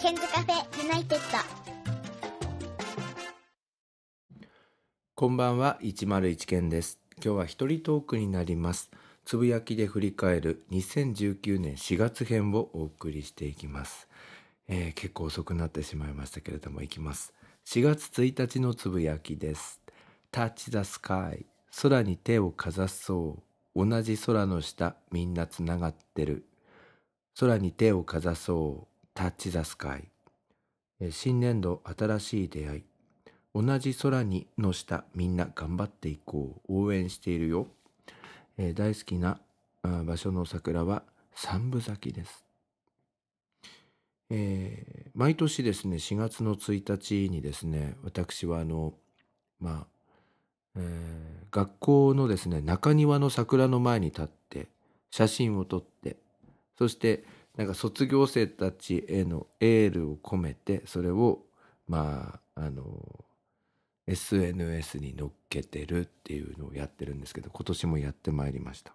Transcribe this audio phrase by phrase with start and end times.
[0.00, 1.38] ケンズカフェユナイテッド。
[5.14, 6.98] こんばんは101件です。
[7.22, 8.90] 今日は一人トークになります。
[9.26, 14.08] つぶやきで振り返る2019年4月編をお送りしていきます、
[14.68, 17.34] えー結構遅くなってしまいましたけれどもいきます。
[17.66, 19.82] 4月1日のつぶやきです。
[20.32, 21.44] Touch the sky
[21.82, 23.42] 空に手をかざそ
[23.76, 23.86] う。
[23.86, 26.46] 同じ空の下みんなつながってる。
[27.38, 28.89] 空に手をかざそう。
[29.20, 30.04] Touch the sky
[30.98, 32.84] えー新年度新しい出会い。
[33.54, 36.74] 同じ空にの下みんな頑張っていこう。
[36.74, 37.66] 応援しているよ、
[38.56, 39.38] えー大好きな
[39.82, 41.02] 場所の桜は
[41.34, 42.46] 三分咲きです、
[44.30, 48.94] えー毎年ですね4月の1日にですね私はあの
[49.60, 49.86] まあ、
[50.76, 54.68] えー学校のですね中庭の桜の前に立って
[55.10, 56.16] 写真を撮って
[56.78, 57.24] そして
[57.56, 61.40] なんか卒業生たちへのエールを込めてそれを
[61.88, 63.24] まああの
[64.06, 68.92] SNS に載っけてるっていうのをやってるんですけど今年もやってまいりました、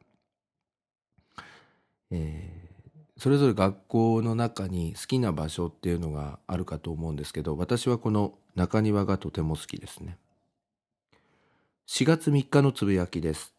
[2.11, 2.75] えー
[3.17, 10.17] それぞれ学校の中に好きな場所っていうのがあるかと思うんですけど私はこの中庭がとても好きですね。
[11.87, 13.53] 4月3日のつぶやきです。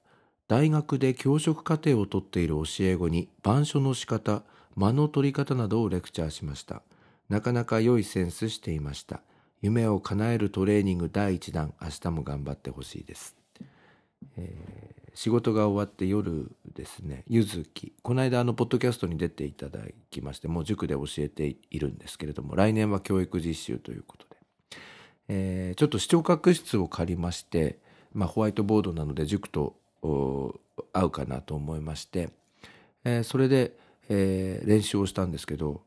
[0.49, 4.43] 大学で教職課程を取っている教え子に板書の仕方
[4.77, 6.83] 間の取り方などをレクチャーしました。
[7.29, 9.23] なかなか良いセンスしていました。
[9.63, 11.75] 夢を叶えるトレーニング第1弾。
[11.83, 13.35] 明日も頑張ってほしいです、
[14.37, 17.25] えー仕事が終わって夜ですね。
[17.27, 17.95] ゆずき。
[18.03, 24.37] この間あのポッドキャストに出ていただきましてもう塾で教えているんですけれども来年は教育実習ということで、
[25.29, 27.79] えーちょっと視聴覚室を借りまして、
[28.13, 30.61] まあ、ホワイトボードなので塾とお
[30.93, 32.29] 合うかなと思いまして、
[33.05, 33.75] えーそれで、
[34.09, 35.83] えー練習をしたんですけど、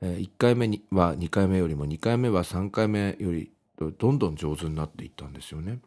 [0.00, 3.52] え1回目には2回目よりも2回目は3回目より
[3.98, 5.80] どんどん上手になっていったんですよね。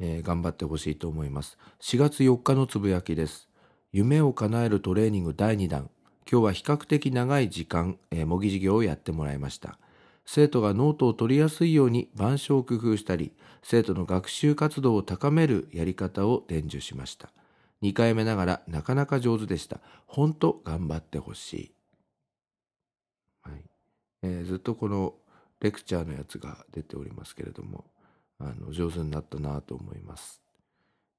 [0.00, 1.58] えー頑張ってほしいと思います。
[1.80, 3.48] 4月4日のつぶやきです。
[3.92, 5.90] 夢を叶えるトレーニング第2弾。
[6.30, 9.78] 今日は比較的長い時間、えー模擬授業をやってもらいました。
[10.30, 17.32] 生徒がノートを取りやすいように板書を工夫したり、生徒の学習活動を高めるやり方を伝授しました。
[17.82, 19.80] 2回目ながらなかなか上手でした。
[20.06, 21.72] 本当頑張ってほしい。
[23.42, 23.62] はい
[24.22, 25.14] えーずっとこの
[25.60, 27.84] レクチャーのやつが出ておりますけれども、
[28.38, 30.40] あの上手になったなと思います。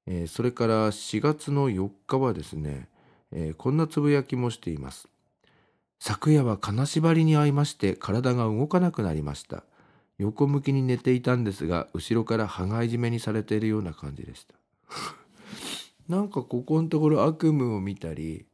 [0.05, 2.89] えーそれから4月の4日はですね、
[3.31, 5.07] えーこんなつぶやきもしています。
[5.99, 9.63] 昨夜は金縛りに遭いまして体が動かなくなりました。
[10.17, 14.55] 横向きに寝ていたんですが、後ろから羽交い締めにされているような感じでした。
[16.09, 18.45] なんかここのところ悪夢を見たり、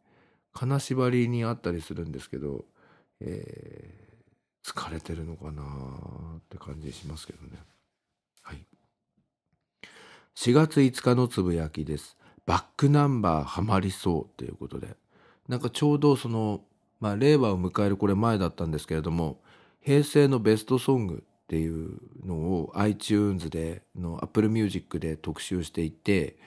[0.53, 2.65] 金縛りにあったりするんですけど、
[3.21, 4.05] えー
[4.65, 5.61] 疲れてるのかな
[6.37, 7.59] って感じしますけどね。
[8.41, 8.65] はい。
[10.35, 12.17] 4月5日のつぶやきです。
[12.47, 14.95] バックナンバーハマりそうということで。
[15.47, 16.61] なんかちょうどその、
[16.99, 19.39] まあ令和を迎えるこれ前だったんですけれども、
[19.81, 26.37] 平成のベストソングっていうのを iTunes での Apple Music で特集していて、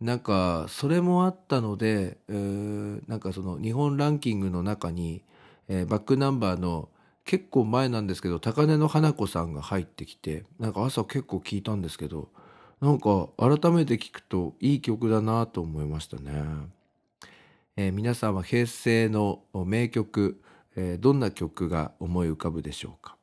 [0.00, 5.22] なんかそれもあったので、えーなんかその日本ランキングの中に、
[5.68, 6.88] えーバックナンバーの
[7.24, 12.28] 結構前なんですけど高根の花子さんが入ってきてなんか朝結構聞いたんですけど
[12.80, 16.32] なんか改めて聞くといい曲だなと思いましたね、
[17.76, 20.40] えー皆さんは平成の名曲、
[20.76, 23.16] えーどんな曲が思い浮かぶでしょうか？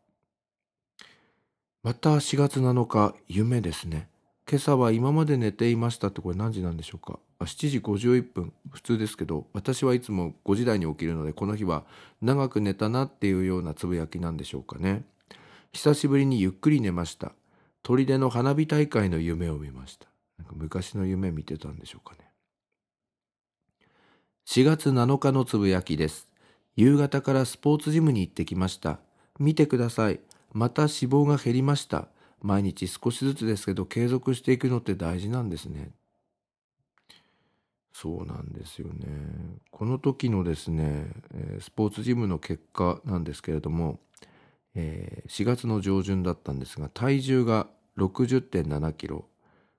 [1.84, 4.08] また4月7日夢ですね。
[4.50, 7.18] 今朝は今まで寝ていましたってこれ何時なんでしょうか？
[7.40, 8.54] あ7時51分。
[8.72, 11.86] 普通ですけど私はいつも5時台に起きるのでこの日は
[12.22, 15.04] 長く寝たなっていうようなつぶやきなんでしょうかね。
[15.72, 17.32] 久しぶりにゆっくり寝ました。
[17.84, 20.08] 砦の花火大会の夢を見ました。
[20.38, 22.30] なんか昔の夢見てたんでしょうかね。
[24.46, 26.28] 4月7日のつぶやきです。
[26.76, 29.00] 夕方からスポーツジムに行ってきました。
[29.40, 30.20] 見てください。
[30.52, 32.08] また脂肪が減りました。
[32.44, 35.92] 毎日少しずつですけど継続していくのって大事なんですね。
[37.94, 39.08] そうなんですよね。
[39.72, 41.08] この時のですね
[41.62, 44.00] スポーツジムの結果なんですけれども、
[44.76, 47.68] え4月の上旬だったんですが体重が
[47.98, 49.26] 60.7キロ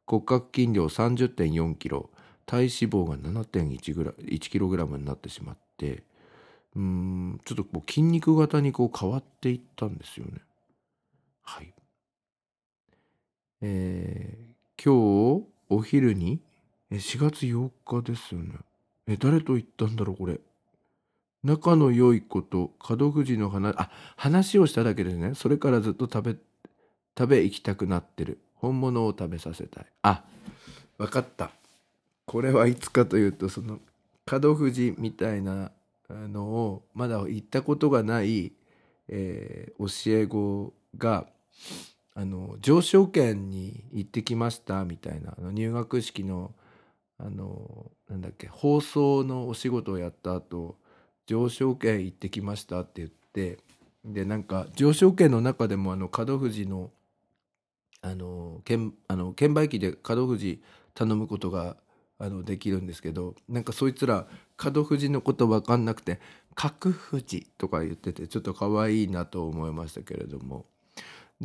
[0.07, 2.11] 骨格筋量30.4キロ
[2.47, 6.05] 体脂肪が7.1キログラムになってしまって
[6.77, 10.41] うんちょっとこう筋肉型にこう変わっていったんですよね。
[11.43, 11.74] はい。
[13.67, 14.45] えー
[14.85, 16.41] 今日お昼に
[16.91, 18.55] え4月8日ですよね。
[19.07, 20.39] え誰と行ったんだろうこれ。
[21.43, 25.35] 仲の良いこと門藤の話あ話をしただけですね。
[25.35, 26.37] それからずっと食べ
[27.17, 28.39] 食べ行きたくなってる。
[28.57, 29.87] 本物を食べさせたい。
[30.03, 30.23] あ
[30.99, 31.51] 分かった。
[32.27, 33.79] これはいつかというとその
[34.31, 35.73] 門藤みたいな
[36.11, 38.53] のをまだ行ったことがない、
[39.09, 41.27] えー、教え子が
[42.15, 46.53] あの上昇圏に行ってきましたみたいなあの入学式の
[47.19, 50.77] あのなんだっけ放送のお仕事をやった後
[51.27, 53.59] 上昇圏行ってきましたって言って
[54.05, 56.91] でなんか上昇圏の中でもあの門藤の
[58.03, 60.63] あの券あの券売機で門藤
[60.95, 61.77] 頼むことが
[62.19, 64.27] あのできるんですけどなんかそいつら
[64.63, 66.21] 門藤のこと分かんなくて
[66.55, 70.67] 角藤とか言っててちょっと可愛いなと思いましたけれども。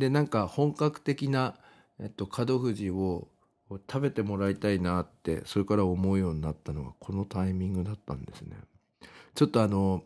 [0.00, 1.54] でなんか本格的な、
[2.00, 3.28] えっと、門藤を
[3.70, 8.56] 食べてもらいたいなってそれから思うようになったのがこのタイミングだったんですね。
[9.34, 10.02] ちょっとあの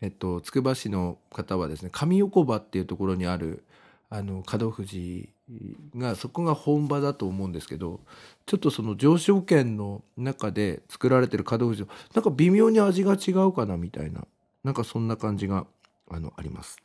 [0.00, 3.64] えっとつくば市の方はですね上横場っていうところにある
[4.08, 5.28] あの門藤
[5.96, 8.00] がそこが本場だと思うんですけど
[8.46, 14.26] ちょっとその上昇圏の中で作られてる門藤なんか微妙に味が違うかなみたいな
[14.64, 15.66] なんかそんな感じが
[16.10, 16.76] あのあります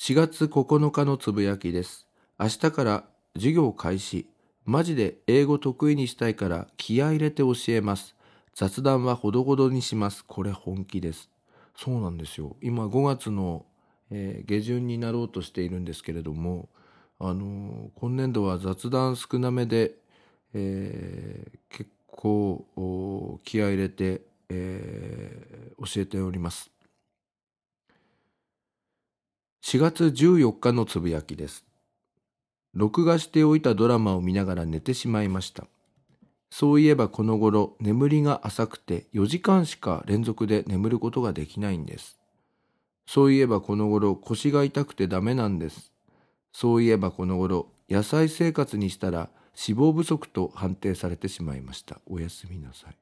[0.00, 2.06] 4月9日のつぶやきです。
[2.38, 3.04] 明日から
[3.34, 4.28] 授業開始。
[4.64, 8.14] マジで英語得意にしたいから気合入れて教えます。
[8.54, 10.24] 雑談はほどほどにします。
[10.24, 11.28] これ本気です。
[11.76, 12.54] そうなんですよ。
[12.62, 13.66] 今5月の、
[14.12, 16.68] えー、下旬になろうとしているんですけれども
[17.18, 19.96] あのー、今年度は雑談少なめで、
[20.54, 26.70] えー、結構気合入れて、えー、教えております。
[29.70, 31.66] 4月14日のつぶやきです
[32.72, 35.66] 録画しておいたドラマを見ながら寝てしまいました。
[36.48, 42.18] そういえばこの頃眠りが浅くて4時間しか連続で眠ることができないんです。
[43.06, 45.92] そういえばこの頃腰が痛くてダメなんです。
[46.50, 49.28] そういえばこの頃野菜生活にしたら
[49.68, 52.00] 脂肪不足と判定されてしまいました。
[52.06, 52.96] おやすみなさい。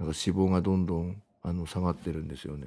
[0.00, 2.66] なんか脂肪がどんどんあの下がってるんですよね。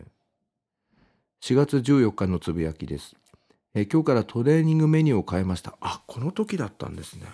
[1.41, 3.15] 4月14日のつぶやきです。
[3.73, 5.75] え今日からトレーニングメニューを変えました。
[5.81, 7.25] あ、この時だったんですね。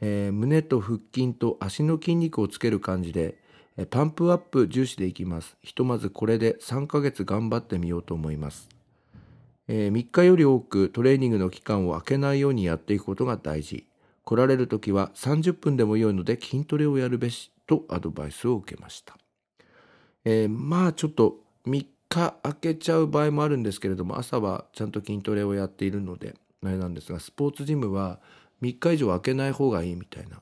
[0.00, 3.38] えー、胸と腹筋と足の筋肉をつける感じで、
[3.76, 5.56] えパンプアップ重視でいきます。
[5.62, 8.68] ひとまずこれで3ヶ月頑張ってみようと思います。
[9.68, 13.86] えー、3日より多くトレーニングの期間を空けないようにやっていくことが大事。
[14.24, 19.16] 来られる時は30分でも良いので筋トレをやるべしとアドバイスを受けました。
[20.24, 21.36] えー、まあちょっと
[21.68, 28.20] 3日空けちゃう場合もあるんですけれども朝はちゃんと筋トレをやっているのであれなんですがスポーツジムは
[28.62, 30.40] 3日以上空けない方がいいみたいな。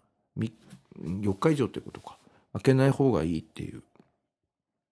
[1.00, 2.18] 4日以上ってことか。
[2.52, 3.82] 開けない方がいいっていう、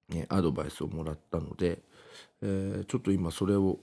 [0.08, 1.80] ね、アドバイスをもらったので、
[2.42, 3.78] えー、ちょっと今それを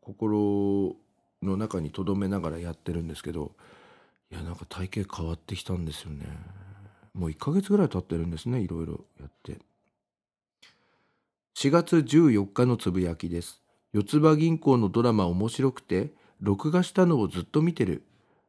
[0.00, 0.94] 心
[1.42, 3.52] の中に留めながらやってるんですけど
[4.30, 6.26] いやなんか体型変わってきたんですよね。
[7.12, 9.58] もう1ヶ月ぐらい経ってるんですねいろいろやって。
[11.54, 13.62] 4月14日のつぶやきです。
[13.92, 18.04] 四つ葉銀行のドラマ面白くて、録画したのをずっと見てる。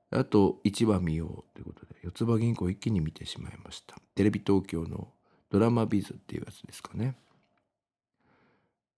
[0.09, 3.97] あと1話見ようということで、四つ葉銀行一気に見てしまいました。
[4.15, 5.09] テレビ東京の
[5.51, 7.15] ドラマビズっていうやつですかね。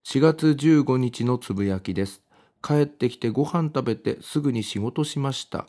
[0.04, 2.22] 4月15日のつぶやきです。
[2.62, 5.66] 帰ってきてご飯食べてすぐに仕事しました。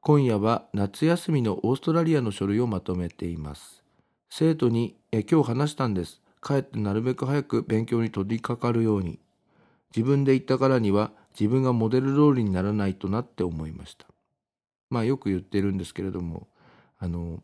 [0.00, 3.84] 今夜は夏休みのオーストラリアの書類をまとめています。
[4.28, 6.20] 生徒にえ今日話したんです。
[6.42, 9.18] 帰ってなるべく早く勉強に取り掛かるように
[9.94, 14.06] 自分で言ったからには自分がモデル通りにならないとなって思いました。
[14.90, 16.46] まあよく言ってるんですけれども
[16.98, 17.42] あの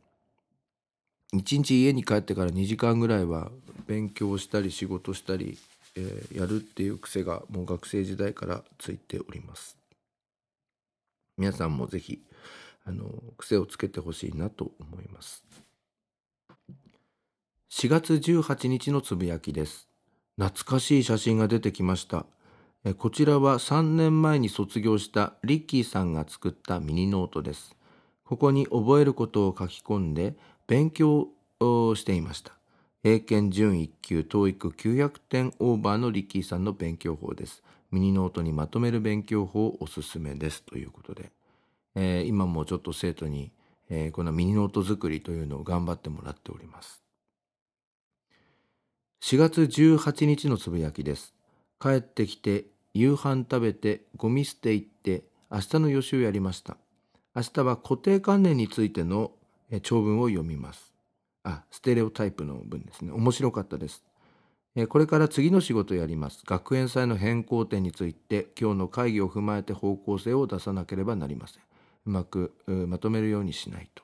[1.32, 3.50] 一日家に帰ってから2時間ぐらいは
[3.86, 5.58] 勉強したり仕事したり、
[5.96, 9.76] えー、やるっていう癖がもう学生時代からついております。
[11.38, 12.22] 皆さんもぜひ
[12.84, 13.06] あの
[13.38, 15.42] 癖をつけてほしいなと思います。
[17.74, 19.88] 4月18日のつぶやきです。
[20.38, 22.26] 懐かしい写真が出てきました。
[22.98, 27.74] こちらは3年前に卒業したリッキーさんが作ったミニノートです。
[28.24, 30.36] ここに覚えることを書き込んで
[30.66, 31.28] 勉強
[31.60, 32.52] をしていました。
[33.04, 37.62] 英検準1級 TOEIC900 点オーバーのリッキーさんの勉強法です。
[37.90, 41.32] ミニノートにまとめる勉強法おすすめですということで、
[41.94, 43.50] えー、今もちょっと生徒に、
[43.88, 47.01] えー、このミニノート作りというのを頑張ってもらっております。
[49.22, 51.34] 4月18日のつぶやきです。
[51.80, 56.76] 帰ってきて夕飯食べてゴミ捨て行って明日の予習やりました。
[57.34, 59.32] 明日は固定観念についての
[59.82, 60.92] 長文を読みます。
[61.44, 64.04] あステレオタイプの文ですね面白かったです
[64.88, 71.62] これから次の仕事をやります学園祭の変更点について今日の会議を踏まえて方向性を出さなければなりません
[72.06, 74.02] うまくまとめるようにしないと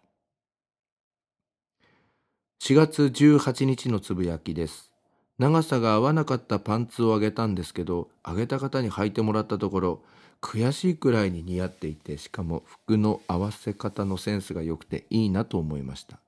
[2.60, 4.87] 4月18日のつぶやきです
[5.38, 10.00] 長さが合わなかったパンツをあげたんですけどあげた方に履いてもらったところ
[10.40, 16.18] 悔しいくらいに似合っていてしかも服の合わせ方のセンスが良くていいなと思いました。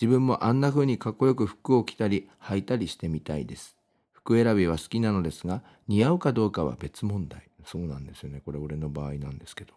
[0.00, 3.76] 自分もあんな風にかっこよく服を着たり履いたりしてみたいです。
[4.12, 7.48] 服選びは好きなのですが似合うかどうかは別問題。
[7.64, 8.42] そうなんですよね。
[8.44, 9.74] これ俺の場合なんですけど。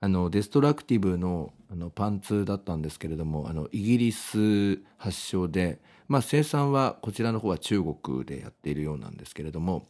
[0.00, 9.84] あのデストラクティブのあのパンツだったんですけれどもあのイギリス発祥で、まあ、生産はこちらの方は中国でやっているようなんですけれども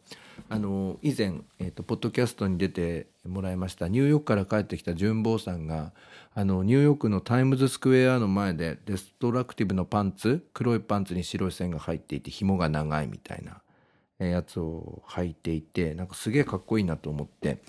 [0.49, 5.91] あの以前、えーと、ポッドキャストに出てもらいましたニューヨークから帰ってきた純坊さんが
[6.33, 13.61] あのニューヨークのタイムズスクエアの前でデストラクティブのパンツ黒いパンツに白い線が入っていて紐が長いみたいな
[14.25, 17.59] やつを履いていてなんかすげえかっこいいなと思って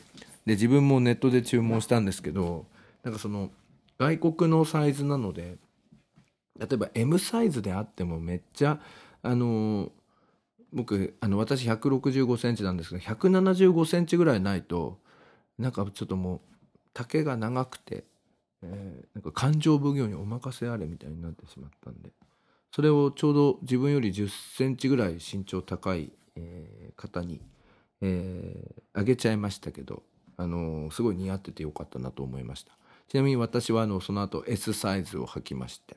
[0.49, 2.65] で自分もネットで注文したんですけど
[3.05, 3.51] なんかその
[3.99, 5.59] 外国のサイズなので
[6.59, 8.81] 例えば M サイズであってもめっちゃ
[9.23, 9.93] あの
[10.73, 14.99] 僕あの私165センチなんですけど175センチぐらいないと
[15.59, 16.41] なんかちょっともう
[16.95, 18.05] 丈が長くて、
[18.63, 22.09] えー、なんか感情奉行にお任せあれみたいになってしまったんで
[22.75, 27.43] それをちょうど自分より10センチぐらい身長高い、えー、方に、
[28.01, 30.03] えー、あげちゃいましたけど
[30.39, 32.73] あのすごい似合っててよかったなと思いました。
[33.09, 35.97] ちなみに私はあのその後 S サイズを履きまして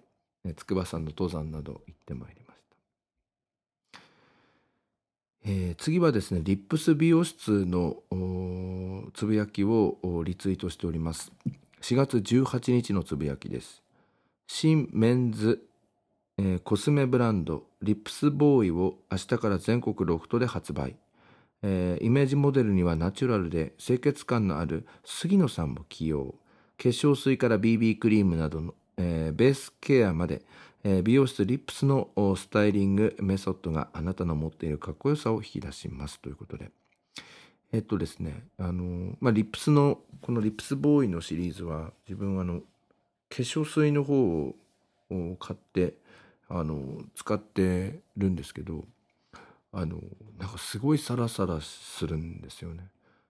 [0.55, 2.61] 筑波山の登山など行ってまいりまし
[3.93, 3.99] た、
[5.45, 7.97] えー、次はですねリップス美容室の
[9.13, 11.31] つぶやきをリツイートしております。
[11.81, 13.81] 4月18日のつぶやきです。
[14.47, 15.61] 新メンズ、
[16.37, 20.95] えー、コスメブランドリップスボーイを明日から全国ロフトで発売。
[21.63, 26.35] えー、イメージモデルにはナチュラルで清潔感のある杉野さんも起用。
[26.77, 30.41] 化粧水から BB クリームなどの、えー、ベースケアまで、
[30.83, 36.19] えー、美容室リップスのスタイリングメソッドがあなたの持っているかっこよさを引き出します。
[36.19, 36.71] ということで。
[37.73, 42.65] えっとですねあのまあリップスのこのリップスボーイのシリーズは自分はあの化
[43.29, 44.53] 粧水の方
[45.09, 45.93] を買って
[46.49, 48.83] あの使ってるんですけど
[49.71, 50.01] あの
[50.37, 52.87] なんかすごいサラサラするんですよね。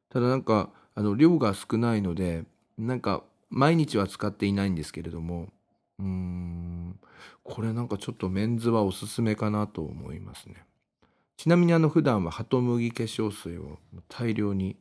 [0.10, 2.45] ただなんかあの量が少ないので
[2.77, 5.50] なんか毎日は使っていないんですけれども
[6.00, 7.00] うーん
[7.43, 10.65] これなんかちょっとメンズはおすすめかなと思いますね。
[11.38, 13.79] ちなみにあの普段はハトムギ化粧水を
[14.10, 14.77] 大量に、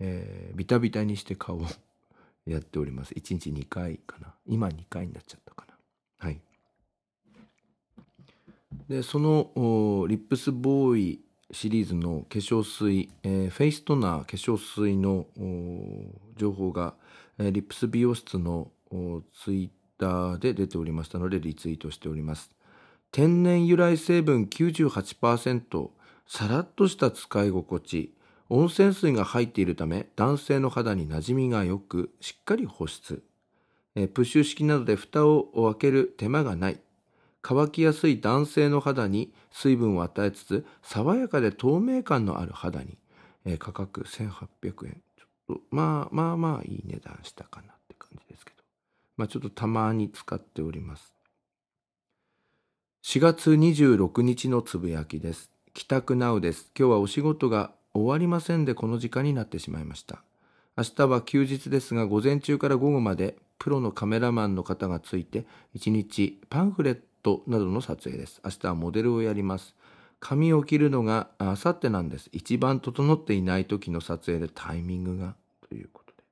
[0.00, 1.66] えー、ビタビタにして顔を
[2.46, 3.12] やっております。
[3.12, 4.34] 1日2回かな。
[4.46, 5.74] 今2回になっちゃったかな。
[6.18, 6.40] はい。
[8.88, 15.26] でそのリップスボーイシリーズの化粧水、えー、フェイストナー化粧水の
[16.36, 16.94] 情報が、
[17.38, 22.50] えー、リップス美容室のツイッターで出ておりましたのでリツイートしております。
[23.12, 25.90] 天然由来成分98%
[26.26, 28.14] さらっとした使い心地
[28.50, 33.22] 温泉水が入っているため男性の肌に馴染みがよくしっかり保湿、
[33.94, 36.80] えー、プッシュ式などで蓋を開ける手間がない。
[37.50, 42.98] 乾きやすい男性の肌に水分を与えつつ爽やかで透明感のある肌に、
[43.46, 45.02] えー、価格1800円。
[45.16, 48.62] ちょっとまあまあまあいい値段したかなって感じですけど。
[49.16, 51.14] まあちょっとたまに使っております。
[53.02, 55.50] 4月26日のつぶやきです。
[55.72, 56.70] 帰宅なうです。
[56.78, 60.22] 今日はお仕事が終わりませんでこの時間になってしまいました。
[60.76, 68.40] 明日は休日ですが午前中から午後までプロのカメラマンの方がついて1日パンフレットなどの撮影です。
[68.44, 69.74] 明日はモデルをやります。
[70.20, 72.28] 髪を切るのがあさってなんです。
[72.32, 75.36] 一番整っていない時の撮影でタイミングが
[75.68, 76.24] ということで。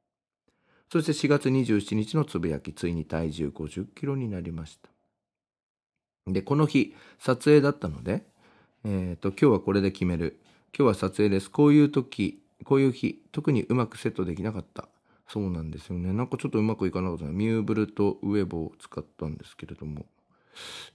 [0.93, 4.88] そして4月27日のつぶやき、ついに体重50キロになりました。
[6.26, 8.26] で、この日、撮影だったので、
[8.85, 10.40] えっ、ー、と、今日はこれで決める。
[10.76, 11.50] 今日は撮影です。
[11.50, 14.88] こういう時、こういう日、特にうまくセットできなかった。
[15.28, 16.12] そうなんですよね。
[16.12, 20.07] なんかちょっとうまくいかなかったミューブルとウェボを使ったんですけれども、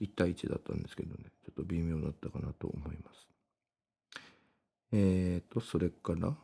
[0.02, 3.28] 1対1だったんですけどね、ちょっと微妙だったかなと思います。
[4.94, 6.36] えーと、それから、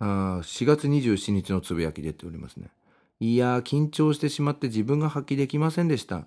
[0.00, 2.70] あ4月27日のつぶやき出ておりますね。
[3.20, 6.26] いやー、緊張してしまって自分が発揮できませんでした。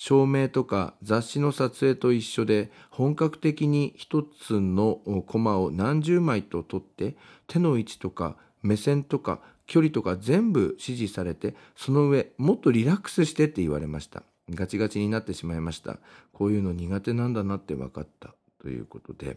[0.00, 7.16] 照明とか雑誌の撮影と一緒で本格的に一つのコマを何十枚と撮って
[7.46, 14.22] 手の位置とか目線とか距離とか全部指示されてその上もっとリラックスしてって言われました
[14.54, 15.98] ガチガチになってしまいました
[16.32, 19.36] こういうの苦手なんだなって分かったということで、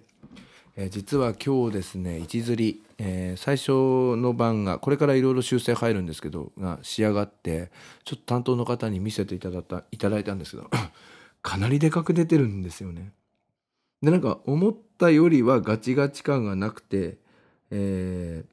[0.75, 7.72] えー、実は今日ですね一釣り、えー、最初の番がこれからいろいろ修正入るんですけどが仕上がって
[8.03, 10.70] ちょっと担当の方に見せていただいたいただいたんですけど
[11.41, 13.12] かなりでかく出てるんですよね。
[14.01, 17.17] でなんか思ったよりはガチガチ感がなくて、
[17.72, 18.43] え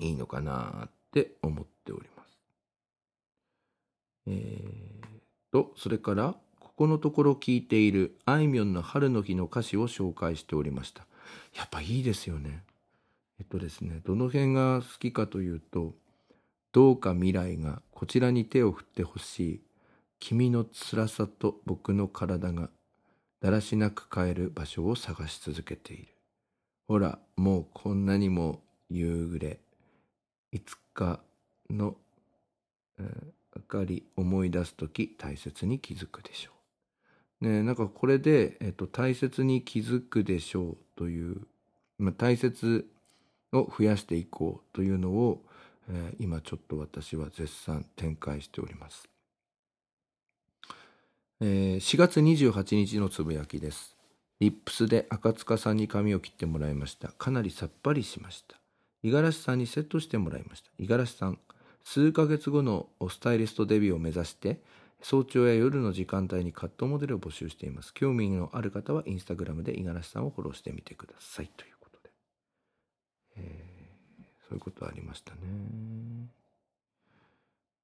[0.00, 2.38] ー、いいのかなって思っております。
[4.26, 5.01] えー、
[5.52, 11.06] とそれからここのところ聞いているあいみょんの春の日の歌詞を紹介しておりました。
[11.54, 12.64] やっぱいいですよね。
[13.38, 15.94] えっとですね、どの辺が好きかというと、
[16.72, 19.62] どうか未来がこちらに手を振ってほしい。
[20.18, 22.70] 君の辛さと僕の体が
[23.40, 26.08] だらしなく帰る場所を探し続けている。
[26.86, 29.58] ほら、もうこんなにも夕暮れ。
[30.52, 31.20] いつか
[31.68, 31.96] の、
[32.98, 36.50] えー、かり思い出す時大切に気づくでしょ
[37.42, 37.48] う。
[37.48, 41.42] ねなんかこれで、えっと、大切に気づくでしょうという、
[41.98, 42.86] まあ、大切
[43.52, 45.42] を増やしていこうというのを、
[45.90, 49.08] えー、今ちょっと私は絶賛展開しております。
[51.40, 53.96] えー、4月28日のつぶやきです。
[54.38, 57.08] リップスで赤塚さんに髪を切ってもらいました。
[57.08, 58.56] かなりさっぱりしました。
[59.02, 60.70] 五十嵐さんにセットしてもらいました。
[60.78, 61.38] 五十嵐さん、
[61.84, 64.60] 数ヶ月後のスタイリストデビューを目指して、
[65.02, 67.92] 早朝や夜の時間帯にカットモデルを募集しています。
[67.92, 71.50] 興味のある方はインスタグラムで五十嵐さんをフォローしてみてください。
[71.56, 72.10] ということで。
[73.36, 75.40] えー、そういうことありましたね。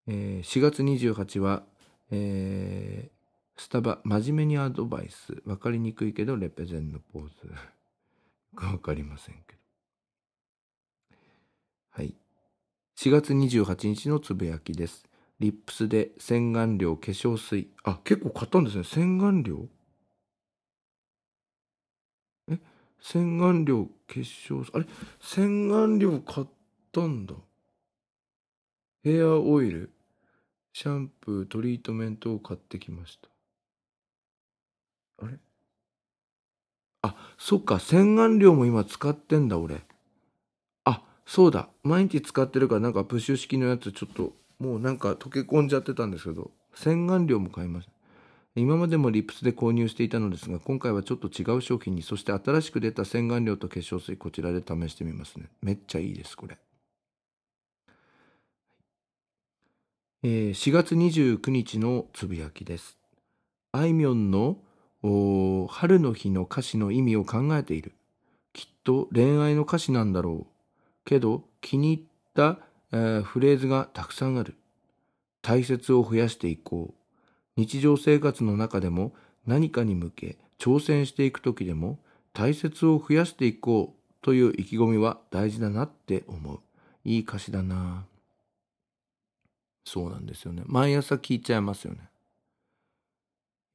[0.06, 1.64] えー、4月28は、
[2.10, 5.42] えー、スタバ、真面目にアドバイス。
[5.44, 7.34] わかりにくいけど、レペゼンのポーズ。
[8.54, 9.58] わかりませんけど。
[11.90, 12.14] はい。
[13.00, 15.04] 4月28日のつぶやきです。
[15.38, 17.68] リップスで洗顔料、化粧水。
[17.84, 18.82] あ、結構買ったんですね。
[18.82, 19.68] 洗顔料？
[22.50, 22.58] え？
[23.00, 24.72] 洗顔料、化粧水？
[24.74, 24.86] あれ？
[25.20, 26.46] 洗顔料買っ
[26.90, 27.36] たんだ。
[29.04, 29.92] ヘアオイル、
[30.72, 33.28] シャンプー、トリートメントを買ってきました。
[35.24, 35.38] あれ？
[37.02, 37.78] あ、そっか。
[37.78, 39.86] 洗顔料も今使ってんだ、俺。
[41.28, 41.68] そうだ。
[41.82, 47.92] 毎日使ってるからなんかプッシュ式のやつちょっともうなんか溶け込んじゃってたんですけど、洗顔料も買いました。
[48.56, 55.50] 今までもリップスで購入していたのですが、今回はちょっと違う商品に、そして新しく出た洗顔料と化粧水、こちらで試してみますね。
[55.60, 56.56] めっちゃいいです、これ。
[60.22, 62.98] えー、4月29日のつぶやきです。
[63.72, 64.56] あいみょんの
[65.68, 67.92] 春の日の歌詞の意味を考えている。
[68.54, 70.57] きっと恋愛の歌詞なんだろう。
[71.08, 72.58] けど気に入った、
[72.92, 74.56] えー、フレーズがたくさんある。
[75.40, 76.94] 大切を増やしていこう。
[77.56, 79.14] 日常生活の中でも
[79.46, 81.98] 何かに向け挑戦していく時でも
[82.34, 86.60] 大切を増やしていこうという意気込みは大事だなって思う。
[87.04, 88.04] いい歌詞だな。
[89.86, 90.62] そうなんですよね。
[90.66, 92.00] 毎朝聞いちゃいますよね。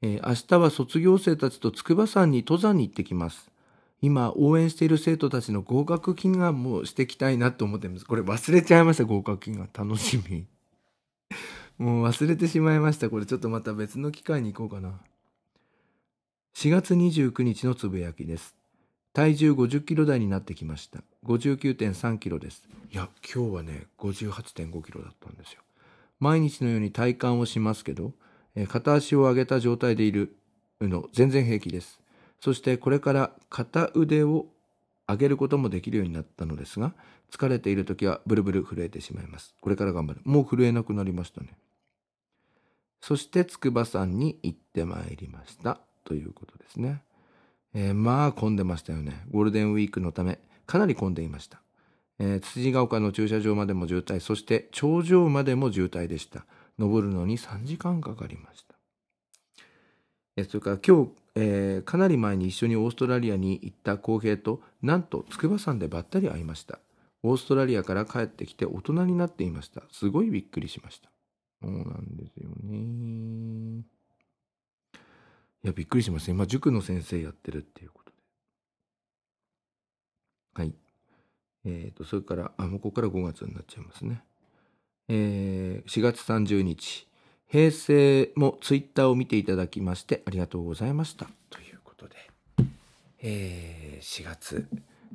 [0.03, 3.49] えー、明日は卒業生たちと筑波山に登山に行ってきます。
[4.03, 8.05] 今応援している生徒たちの合格祈願もしていきたいなと思ってます。
[8.05, 9.69] これ忘れちゃいました、合格祈願。
[9.73, 10.45] 楽しみ。
[11.79, 13.09] もう忘れてしまいました。
[13.09, 14.99] これちょっとまた別の機会に行こうかな。
[16.55, 18.57] 4月29日のつぶやきです。
[19.13, 21.01] 体重50キロ台になってきました。
[21.23, 22.67] 59.3キロです。
[22.91, 25.61] いや、今日はね、58.5キロだったんですよ。
[26.19, 28.11] 毎日のように体幹をしますけど、
[28.53, 30.35] え片足を上げた状態でいる
[30.81, 32.02] の全然平気です。
[32.43, 34.47] そしてこれから片腕を
[35.07, 36.93] 上げることもできるようになったのですが、
[37.31, 39.55] 疲れている時はブルブル震えてしまいます。
[39.61, 40.19] これから頑張る。
[40.25, 41.55] もう震えなくなりましたね。
[42.99, 45.79] そして筑波山に行ってまいりました。
[46.03, 47.01] ということですね。
[47.73, 49.23] えー、まあ混んでましたよね。
[49.31, 51.61] ゴールデンウィークのため、かなり混んでいました。
[52.19, 56.45] えー、辻ヶ丘の駐車場までも渋滞、そして頂上までも渋滞でした。
[56.77, 58.72] 登るのに3時間かかりました。
[60.37, 66.79] それから今日えー、かなり前に一緒にオーストラリアに行った浩平となんと筑波山でばったり会いました。
[67.23, 69.83] オーストラリアから帰ってきて大人になっていました。
[69.91, 71.09] すごいびっくりしました。
[71.61, 73.83] そうなんですよね。
[75.63, 76.31] いやびっくりしました。
[76.31, 78.17] 今塾の先生やってるっていうことで。
[80.55, 80.75] はい。
[81.65, 84.21] えっ、ー、とそれからあもうここから5月になっちゃいますね。
[85.07, 87.07] えー、4月30日。
[87.53, 91.27] 平成もツイッターを見ていただきましてありがとうございました。
[91.51, 92.15] ということで、
[93.21, 94.67] えー、4月、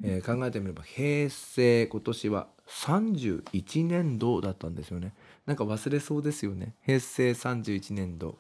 [0.05, 5.15] えー、考えてみれば平成今年は31年度だったんですよね。
[5.47, 6.77] なんか忘れそうですよね。
[6.87, 8.39] 平成31年度。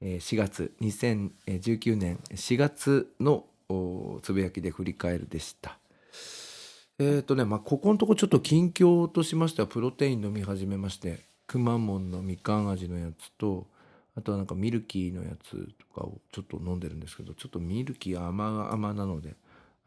[0.00, 3.44] え4月2019年4月の
[4.22, 5.78] つぶやきで振り返るでした。
[6.98, 13.66] えっ、とね、まあ、ここのとこちょっと近況としましてはプロテイン飲み始めましてくまモンのみかん味のやつと
[14.16, 19.34] あとはなんかミルキーのやつとかをちょっと飲んでるんですけどちょっとミルキー甘々なので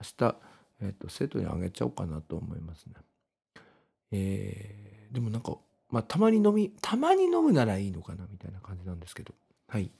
[0.02, 0.36] 明日、
[0.82, 2.93] えー、と生徒にあげちゃおうかなと思いますね。
[4.12, 5.58] えーでもなんか、
[5.89, 9.34] まあ、たまに飲みたまに飲むならいいのかなみたいな感じなんですけど
[9.67, 9.91] はい。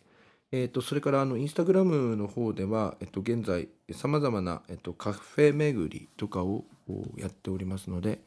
[0.54, 6.65] えー、とそれからあのインスタグラムの方では、えっと、現在さまざまな、えっと、カフェ巡りとかを
[7.15, 8.19] やっておりますので、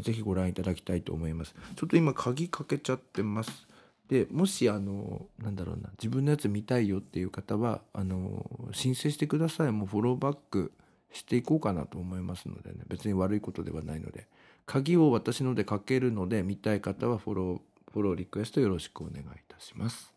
[0.00, 1.54] ぜひご覧いただきたいと思います。
[1.76, 3.66] ちょっと今鍵かけちゃってます。
[4.08, 10.72] でもしあのなんだろうな自分のやつ見たいよっていう方はあの申請してくださいもうフォローバック
[11.12, 14.26] していこうかなと思いますのでね別に悪いことではないので
[14.66, 17.60] 鍵を私のでかけるので見たい方はフォロー
[17.92, 20.12] フォローリクエストよろしくお願いいたします。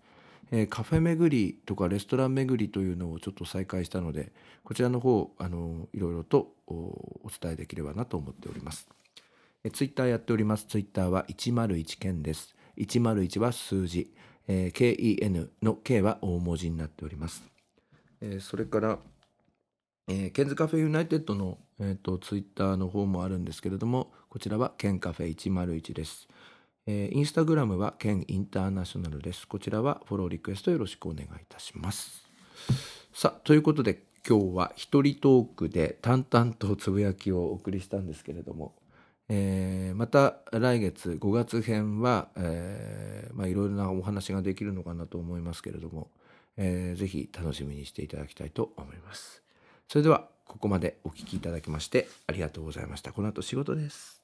[0.52, 4.32] えーカフェ巡りとかレストラン巡りというのをちょっと再開したので
[4.64, 8.88] こちらの方あのいろいろとおお伝えできればなと思っております。
[9.66, 10.66] えツイッターやっております。
[10.66, 12.56] ツイッターは101件です。
[12.78, 14.14] 101は数字、
[14.48, 17.42] えー KEN の K は大文字になっております。
[18.22, 19.00] えーそれから、
[20.08, 26.28] えーケンズカフェユナイテッドの、えー、とツイッターの方もあるんですけれども、こちらはケンカフェ101です。
[26.86, 29.48] えーインスタグラムはケンインターナショナルです。
[29.48, 32.30] こちらはフォローリクエストよろしくお願いいたします。
[33.16, 38.76] さあということで今日は一人トークで淡々とつぶやきをお送りしたんですけれども、
[39.30, 46.10] えーまた来月5月編は、えーまあ、いろいろなお話ができるのかなと思いますけれども、
[46.58, 49.42] えーぜひ楽しみにしていただきたいと思います。
[49.88, 53.12] それではここまでお聞きいただきましてありがとうございました。
[53.12, 54.24] この後仕事です。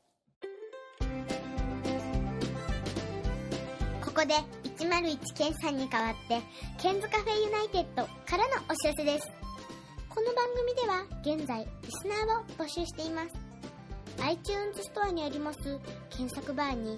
[4.04, 4.36] ここで
[4.78, 6.42] 101ケンさんに代わって
[6.78, 9.32] ケンズカフェユナイテッドからのお知らせです
[10.10, 13.41] この番組では現在リスナーを募集しています
[14.22, 15.60] iTunes ストアにあります
[16.10, 16.98] 検索バーに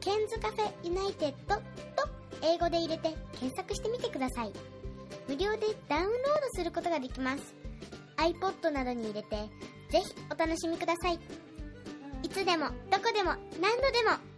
[0.00, 1.62] ケンズカフェユナイテッドと
[2.42, 4.52] 英語で入れて検索してみてください。
[5.28, 6.12] 無料でダウンロード
[6.52, 7.54] することができます。
[8.16, 9.36] iPod などに入れて
[9.90, 11.18] ぜひお楽しみください。
[12.22, 14.33] いつでもどこでも何度でも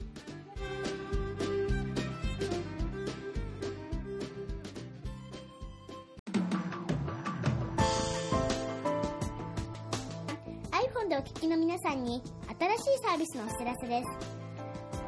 [11.96, 12.22] んに
[12.59, 14.09] 新しいサービスのお知らせです。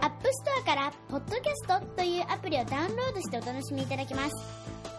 [0.01, 4.31] App Store から「ポッドキャスト」というアプリをダウンロードしてお楽しみいただけます。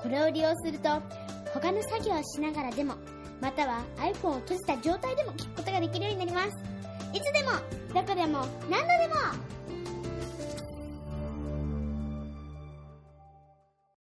[0.01, 0.89] これを利用すると
[1.53, 2.95] 他の作業をしながらでも
[3.41, 6.49] または iPhone を閉じた状態でも聞くことができるようになります。
[7.11, 7.51] いつでも
[7.93, 9.15] どこでも何度でも